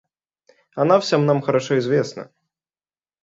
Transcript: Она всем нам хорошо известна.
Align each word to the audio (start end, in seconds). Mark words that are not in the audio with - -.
Она 0.73 0.99
всем 0.99 1.27
нам 1.27 1.41
хорошо 1.43 1.77
известна. 1.77 2.31